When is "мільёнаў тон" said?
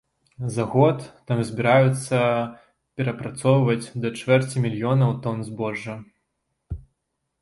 4.65-5.37